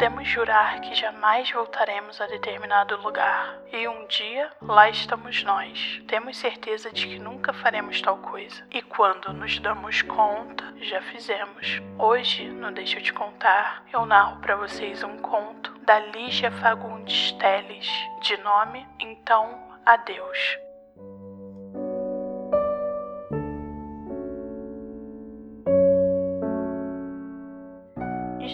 Podemos 0.00 0.26
jurar 0.26 0.80
que 0.80 0.94
jamais 0.94 1.50
voltaremos 1.50 2.22
a 2.22 2.26
determinado 2.26 2.96
lugar, 3.02 3.58
e 3.70 3.86
um 3.86 4.06
dia 4.06 4.50
lá 4.62 4.88
estamos 4.88 5.44
nós. 5.44 6.02
Temos 6.08 6.38
certeza 6.38 6.90
de 6.90 7.06
que 7.06 7.18
nunca 7.18 7.52
faremos 7.52 8.00
tal 8.00 8.16
coisa, 8.16 8.66
e 8.70 8.80
quando 8.80 9.30
nos 9.34 9.58
damos 9.58 10.00
conta, 10.00 10.72
já 10.80 11.02
fizemos. 11.02 11.82
Hoje, 11.98 12.48
no 12.48 12.72
Deixa 12.72 12.98
eu 12.98 13.02
te 13.02 13.12
contar, 13.12 13.84
eu 13.92 14.06
narro 14.06 14.40
para 14.40 14.56
vocês 14.56 15.04
um 15.04 15.18
conto 15.18 15.70
da 15.80 15.98
Lígia 15.98 16.50
Fagundes 16.50 17.32
Teles, 17.32 17.86
de 18.22 18.38
nome 18.38 18.88
Então 18.98 19.78
Adeus. 19.84 20.69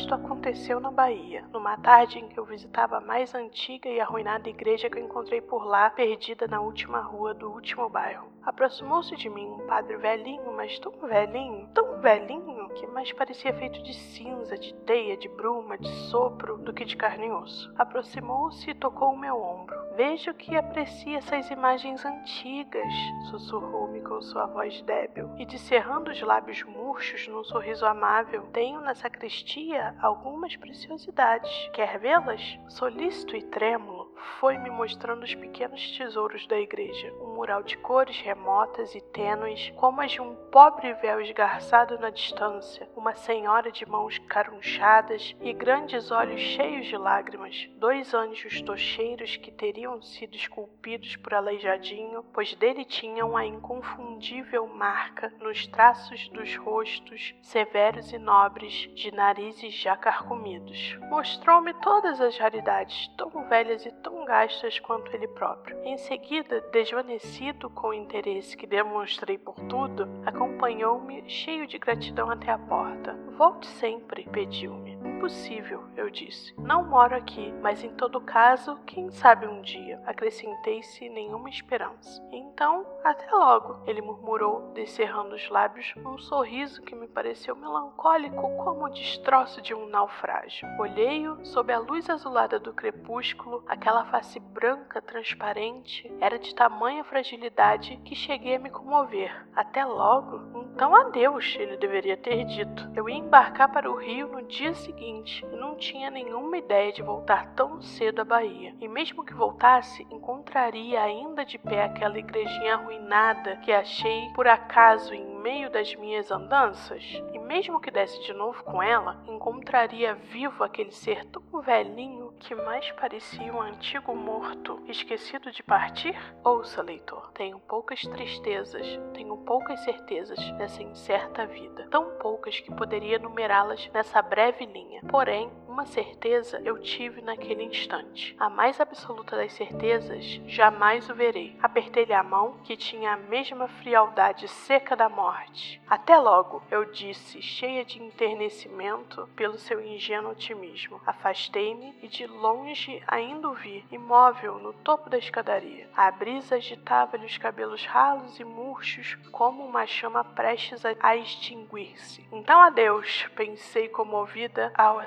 Isto 0.07 0.15
aconteceu 0.15 0.79
na 0.79 0.93
Bahia, 0.93 1.45
numa 1.53 1.77
tarde 1.79 2.21
em 2.21 2.29
que 2.29 2.39
eu 2.39 2.45
visitava 2.45 2.99
a 2.99 3.01
mais 3.01 3.35
antiga 3.35 3.89
e 3.89 3.99
arruinada 3.99 4.49
igreja 4.49 4.89
que 4.89 5.01
eu 5.01 5.03
encontrei 5.03 5.41
por 5.41 5.65
lá, 5.65 5.91
perdida 5.91 6.47
na 6.47 6.61
última 6.61 7.01
rua 7.01 7.35
do 7.35 7.51
último 7.51 7.89
bairro. 7.89 8.29
Aproximou-se 8.41 9.17
de 9.17 9.29
mim 9.29 9.49
um 9.49 9.67
padre 9.67 9.97
velhinho, 9.97 10.53
mas 10.53 10.79
tão 10.79 10.93
velhinho, 10.93 11.69
tão 11.75 12.01
velhinho, 12.01 12.56
que 12.77 12.87
mais 12.87 13.11
parecia 13.13 13.53
feito 13.55 13.83
de 13.83 13.95
cinza, 13.95 14.57
de 14.57 14.75
teia, 14.85 15.17
de 15.17 15.29
bruma, 15.29 15.79
de 15.79 15.89
sopro, 16.11 16.59
do 16.59 16.73
que 16.73 16.85
de 16.85 16.97
carne 16.97 17.27
e 17.27 17.31
osso. 17.31 17.73
Aproximou-se 17.77 18.71
e 18.71 18.75
tocou 18.75 19.13
o 19.13 19.19
meu 19.19 19.41
ombro. 19.41 19.77
Vejo 19.97 20.35
que 20.35 20.55
aprecia 20.55 21.19
essas 21.19 21.51
imagens 21.51 22.05
antigas, 22.05 22.93
sussurrou-me 23.31 24.03
com 24.03 24.21
sua 24.21 24.45
voz 24.47 24.83
débil, 24.83 25.31
e 25.39 25.47
descerrando 25.47 26.11
os 26.11 26.21
lábios 26.21 26.63
murchos 26.65 27.27
num 27.29 27.43
sorriso 27.43 27.87
amável, 27.87 28.43
tenho 28.53 28.81
na 28.83 28.95
sacristia 28.95 29.97
algumas 30.01 30.55
preciosidades. 30.57 31.71
Quer 31.73 31.99
vê-las? 31.99 32.59
Solícito 32.69 33.35
e 33.35 33.43
trêmulo, 33.43 33.96
foi-me 34.41 34.71
mostrando 34.71 35.23
os 35.23 35.35
pequenos 35.35 35.97
tesouros 35.97 36.47
da 36.47 36.59
igreja, 36.59 37.13
um 37.21 37.35
mural 37.35 37.63
de 37.63 37.77
cores 37.79 38.19
remotas 38.21 38.95
e 38.95 39.01
tênues, 39.01 39.73
como 39.77 40.01
as 40.01 40.13
de 40.13 40.21
um 40.21 40.35
pobre 40.51 40.93
véu 40.95 41.21
esgarçado 41.21 41.99
na 41.99 42.11
distância, 42.11 42.89
uma 43.07 43.15
senhora 43.15 43.71
de 43.71 43.89
mãos 43.89 44.19
carunchadas 44.19 45.37
e 45.41 45.53
grandes 45.53 46.11
olhos 46.11 46.41
cheios 46.41 46.87
de 46.87 46.97
lágrimas, 46.97 47.71
dois 47.77 48.13
anjos 48.13 48.61
tocheiros 48.63 49.37
que 49.37 49.53
teriam 49.53 50.03
sido 50.03 50.35
esculpidos 50.35 51.15
por 51.15 51.33
Aleijadinho, 51.33 52.25
pois 52.35 52.53
dele 52.57 52.85
tinham 52.85 53.37
a 53.37 53.47
inconfundível 53.47 54.67
marca 54.67 55.33
nos 55.41 55.69
traços 55.69 56.29
dos 56.31 56.57
rostos 56.57 57.33
severos 57.43 58.13
e 58.13 58.19
nobres, 58.19 58.91
de 58.97 59.13
narizes 59.13 59.73
já 59.73 59.97
carcomidos. 59.97 60.99
Mostrou-me 61.09 61.75
todas 61.75 62.21
as 62.21 62.37
raridades, 62.37 63.07
tão 63.17 63.31
velhas 63.49 63.87
e 63.87 63.93
tão 64.03 64.25
gastas 64.25 64.81
quanto 64.81 65.15
ele 65.15 65.29
próprio. 65.29 65.79
Em 65.85 65.97
seguida, 65.97 66.61
desvanecido 66.73 67.71
com 67.71 67.91
o 67.91 67.95
interesse 67.95 68.57
que 68.57 68.67
demonstrei 68.67 69.39
por 69.39 69.55
tudo, 69.69 70.09
acompanhou-me 70.27 71.23
cheio 71.31 71.69
de 71.69 71.79
gratidão 71.79 72.29
até 72.29 72.51
a 72.51 72.59
porta. 72.59 72.96
Volte 73.37 73.67
sempre, 73.67 74.25
pediu-me. 74.33 74.97
Impossível, 75.05 75.85
eu 75.95 76.09
disse. 76.09 76.55
Não 76.59 76.85
moro 76.85 77.15
aqui, 77.15 77.53
mas 77.61 77.85
em 77.85 77.91
todo 77.91 78.21
caso, 78.21 78.79
quem 78.87 79.11
sabe 79.11 79.47
um 79.47 79.61
dia. 79.61 80.01
Acrescentei 80.07 80.83
se 80.83 81.09
nenhuma 81.09 81.51
esperança. 81.51 82.23
Então, 82.33 82.87
até 83.05 83.31
logo, 83.31 83.83
ele 83.87 84.01
murmurou, 84.01 84.73
descerrando 84.73 85.35
os 85.35 85.51
lábios, 85.51 85.93
um 85.99 86.17
sorriso 86.17 86.81
que 86.81 86.95
me 86.95 87.07
pareceu 87.07 87.55
melancólico 87.55 88.57
como 88.57 88.87
o 88.87 88.91
destroço 88.91 89.61
de 89.61 89.75
um 89.75 89.87
naufrágio. 89.87 90.67
Olhei-o 90.79 91.45
sob 91.45 91.73
a 91.73 91.79
luz 91.79 92.09
azulada 92.09 92.59
do 92.59 92.73
crepúsculo, 92.73 93.63
aquela 93.69 94.07
face 94.07 94.41
branca, 94.41 95.03
transparente, 95.03 96.11
era 96.21 96.39
de 96.39 96.55
tamanha 96.55 97.05
fragilidade 97.05 97.99
que 97.99 98.15
cheguei 98.15 98.57
a 98.57 98.61
me 98.61 98.71
comover. 98.71 99.47
Até 99.55 99.85
logo? 99.85 100.66
Então 100.77 100.95
adeus, 100.95 101.57
ele 101.59 101.79
deveria 101.79 102.19
ter 102.19 102.45
dito. 102.45 102.91
Eu 102.95 103.09
ia 103.09 103.17
embarcar 103.17 103.73
para 103.73 103.91
o 103.91 103.97
Rio 103.97 104.29
no 104.29 104.43
dia 104.43 104.75
seguinte 104.75 105.43
e 105.51 105.57
não 105.57 105.75
tinha 105.75 106.11
nenhuma 106.11 106.59
ideia 106.59 106.93
de 106.93 107.01
voltar 107.01 107.47
tão 107.55 107.81
cedo 107.81 108.21
à 108.21 108.25
Bahia. 108.27 108.75
E 108.79 108.87
mesmo 108.87 109.25
que 109.25 109.33
voltasse, 109.33 110.07
encontraria 110.11 111.01
ainda 111.01 111.47
de 111.47 111.57
pé 111.57 111.85
aquela 111.85 112.19
igrejinha 112.19 112.75
arruinada 112.75 113.57
que 113.65 113.73
achei 113.73 114.29
por 114.35 114.47
acaso 114.47 115.15
em 115.15 115.36
meio 115.47 115.71
das 115.71 115.95
minhas 115.95 116.33
andanças? 116.33 117.23
E 117.33 117.39
mesmo 117.39 117.81
que 117.81 117.89
desse 117.89 118.21
de 118.25 118.33
novo 118.33 118.65
com 118.65 118.83
ela, 118.83 119.23
encontraria 119.29 120.13
vivo 120.13 120.65
aquele 120.65 120.91
ser 120.91 121.25
tão 121.27 121.41
velhinho 121.61 122.35
que 122.41 122.53
mais 122.53 122.91
parecia 122.91 123.55
um 123.55 123.61
antigo 123.61 124.13
morto, 124.17 124.83
esquecido 124.89 125.53
de 125.53 125.63
partir? 125.63 126.17
Ouça, 126.43 126.83
leitor, 126.83 127.31
tenho 127.31 127.61
poucas 127.61 128.03
tristezas, 128.03 128.99
tenho 129.15 129.37
poucas 129.37 129.79
certezas 129.85 130.37
nessa 130.59 130.83
incerta 130.83 131.47
vida, 131.47 131.87
tão 131.93 132.19
poucas 132.19 132.59
que 132.59 132.75
poderia 132.75 133.17
numerá-las 133.17 133.89
nessa 133.95 134.21
breve 134.21 134.67
linha. 134.67 135.01
Porém, 135.09 135.49
uma 135.77 135.85
certeza 135.85 136.59
eu 136.65 136.79
tive 136.79 137.21
naquele 137.21 137.63
instante. 137.63 138.35
A 138.41 138.49
mais 138.49 138.81
absoluta 138.81 139.37
das 139.37 139.53
certezas, 139.53 140.25
jamais 140.47 141.11
o 141.11 141.15
verei. 141.15 141.55
Apertei-lhe 141.63 142.15
a 142.15 142.23
mão, 142.23 142.57
que 142.65 142.79
tinha 142.79 143.13
a 143.13 143.17
mesma 143.19 143.69
frialdade 143.69 144.49
seca 144.49 144.97
da 144.97 145.11
morte. 145.11 145.79
Até 145.87 146.17
logo, 146.17 146.63
eu 146.71 146.87
disse, 146.87 147.43
cheia 147.43 147.85
de 147.85 148.03
enternecimento 148.03 149.29
pelo 149.37 149.59
seu 149.59 149.85
ingênuo 149.85 150.31
otimismo. 150.31 150.99
Afastei-me 151.05 151.95
e 152.03 152.09
de 152.09 152.27
longe 152.27 153.03
ainda 153.07 153.47
o 153.47 153.53
vi, 153.53 153.85
imóvel 153.93 154.59
no 154.59 154.73
topo 154.73 155.11
da 155.11 155.19
escadaria. 155.19 155.91
A 155.95 156.11
brisa 156.11 156.57
agitava-lhe 156.57 157.27
os 157.27 157.37
cabelos 157.37 157.85
ralos 157.85 158.41
e 158.41 158.45
murchos 158.45 159.19
como 159.31 159.63
uma 159.63 159.87
chama 159.87 160.25
prestes 160.25 160.83
a 160.87 161.17
extinguir-se. 161.17 162.27
Então 162.33 162.63
adeus, 162.63 163.29
pensei 163.37 163.91
comovida 163.91 164.73
ao 164.75 164.99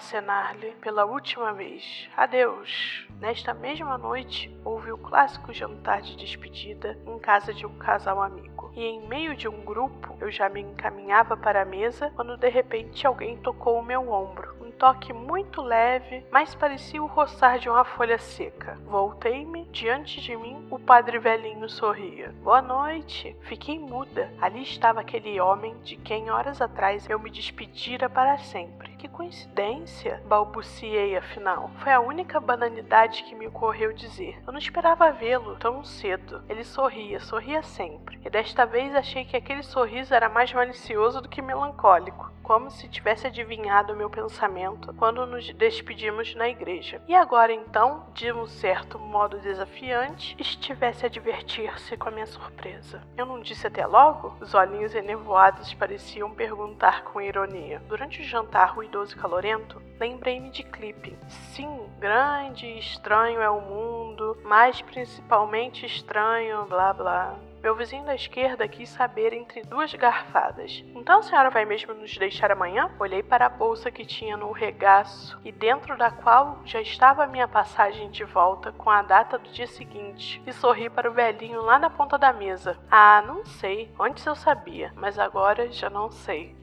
pela 0.82 1.06
última 1.06 1.54
vez. 1.54 2.10
Adeus. 2.16 3.08
Nesta 3.20 3.54
mesma 3.54 3.98
noite, 3.98 4.56
houve 4.64 4.92
o 4.92 4.98
clássico 4.98 5.54
jantar 5.54 6.02
de 6.02 6.16
despedida 6.16 6.98
em 7.06 7.20
casa 7.20 7.54
de 7.54 7.66
um 7.66 7.78
casal 7.78 8.22
amigo. 8.22 8.72
E 8.76 8.84
em 8.84 9.08
meio 9.08 9.36
de 9.36 9.48
um 9.48 9.62
grupo, 9.62 10.16
eu 10.22 10.32
já 10.32 10.48
me 10.48 10.62
encaminhava 10.62 11.36
para 11.36 11.62
a 11.62 11.66
mesa 11.66 12.12
quando 12.16 12.38
de 12.38 12.50
repente 12.50 13.06
alguém 13.06 13.38
tocou 13.38 13.80
o 13.80 13.84
meu 13.84 14.10
ombro. 14.12 14.56
Um 14.62 14.72
toque 14.72 15.12
muito 15.12 15.62
leve, 15.62 16.24
mas 16.32 16.56
parecia 16.56 17.04
o 17.04 17.08
roçar 17.08 17.60
de 17.60 17.70
uma 17.70 17.84
folha 17.84 18.18
seca. 18.18 18.78
Voltei-me, 18.86 19.66
diante 19.66 20.22
de 20.22 20.38
mim, 20.38 20.66
o 20.70 20.80
padre 20.80 21.20
velhinho 21.20 21.68
sorria. 21.68 22.34
Boa 22.42 22.62
noite. 22.62 23.36
Fiquei 23.42 23.78
muda. 23.78 24.32
Ali 24.40 24.62
estava 24.62 25.02
aquele 25.02 25.42
homem 25.42 25.78
de 25.80 25.98
quem 25.98 26.30
horas 26.30 26.62
atrás 26.62 27.10
eu 27.10 27.20
me 27.20 27.30
despedira 27.30 28.10
para 28.10 28.38
sempre. 28.38 28.89
Que 29.00 29.08
coincidência, 29.08 30.22
balbuciei 30.26 31.16
afinal. 31.16 31.72
Foi 31.82 31.94
a 31.94 32.02
única 32.02 32.38
banalidade 32.38 33.24
que 33.24 33.34
me 33.34 33.48
ocorreu 33.48 33.94
dizer. 33.94 34.38
Eu 34.46 34.52
não 34.52 34.60
esperava 34.60 35.10
vê-lo 35.10 35.56
tão 35.56 35.86
cedo. 35.86 36.44
Ele 36.50 36.66
sorria, 36.66 37.22
sorria 37.22 37.64
sempre. 37.64 38.20
E 38.26 38.30
desta 38.30 38.66
vez 38.66 38.94
achei 38.94 39.24
que 39.24 39.38
aquele 39.38 39.64
sorriso 39.64 40.14
era 40.14 40.28
mais 40.28 40.52
malicioso 40.52 41.22
do 41.22 41.30
que 41.30 41.42
melancólico, 41.42 42.30
como 42.44 42.70
se 42.70 42.90
tivesse 42.90 43.26
adivinhado 43.26 43.94
o 43.94 43.96
meu 43.96 44.10
pensamento 44.10 44.94
quando 44.96 45.26
nos 45.26 45.54
despedimos 45.54 46.36
na 46.36 46.50
igreja. 46.50 47.02
E 47.08 47.16
agora 47.16 47.54
então, 47.54 48.06
de 48.14 48.34
um 48.34 48.48
certo 48.48 49.00
modo 49.00 49.40
desafiante, 49.40 50.36
estivesse 50.38 51.06
a 51.06 51.10
divertir-se 51.10 51.96
com 51.96 52.10
a 52.10 52.12
minha 52.12 52.26
surpresa. 52.26 53.02
Eu 53.16 53.26
não 53.26 53.40
disse 53.40 53.66
até 53.66 53.86
logo? 53.86 54.36
Os 54.42 54.54
olhinhos 54.54 54.94
enevoados 54.94 55.74
pareciam 55.74 56.32
perguntar 56.32 57.04
com 57.06 57.22
ironia. 57.22 57.82
Durante 57.88 58.20
o 58.20 58.26
jantar 58.26 58.74
ruidoso 58.74 58.89
e 59.12 59.16
calorento, 59.16 59.80
lembrei-me 60.00 60.50
de 60.50 60.64
Clipe. 60.64 61.16
Sim, 61.28 61.88
grande 62.00 62.66
e 62.66 62.80
estranho 62.80 63.40
é 63.40 63.50
o 63.50 63.62
mundo, 63.62 64.36
mas 64.44 64.82
principalmente 64.82 65.86
estranho, 65.86 66.66
blá 66.66 66.92
blá. 66.92 67.36
Meu 67.62 67.76
vizinho 67.76 68.06
da 68.06 68.16
esquerda 68.16 68.68
quis 68.68 68.90
saber 68.90 69.34
entre 69.34 69.62
duas 69.64 69.94
garfadas. 69.94 70.84
Então 70.96 71.20
a 71.20 71.22
senhora 71.22 71.50
vai 71.50 71.66
mesmo 71.66 71.94
nos 71.94 72.18
deixar 72.18 72.52
amanhã? 72.52 72.90
Olhei 72.98 73.22
para 73.22 73.46
a 73.46 73.50
bolsa 73.50 73.92
que 73.92 74.06
tinha 74.06 74.38
no 74.38 74.52
regaço 74.52 75.38
e 75.44 75.52
dentro 75.52 75.98
da 75.98 76.10
qual 76.10 76.62
já 76.64 76.82
estava 76.82 77.26
a 77.26 77.28
minha 77.28 77.50
passagem 77.50 78.10
de 78.10 78.24
volta 78.24 78.72
com 78.72 78.90
a 78.90 79.02
data 79.02 79.38
do 79.38 79.50
dia 79.52 79.68
seguinte 79.68 80.42
e 80.48 80.54
sorri 80.54 80.90
para 80.90 81.10
o 81.10 81.14
velhinho 81.14 81.62
lá 81.62 81.78
na 81.78 81.90
ponta 81.90 82.18
da 82.18 82.32
mesa. 82.32 82.78
Ah, 82.90 83.22
não 83.28 83.46
sei. 83.46 83.92
Antes 84.00 84.26
eu 84.26 84.36
sabia, 84.36 84.94
mas 84.96 85.20
agora 85.20 85.70
já 85.70 85.90
não 85.90 86.10
sei. 86.10 86.59